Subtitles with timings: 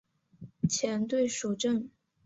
[0.67, 1.91] 前队属正。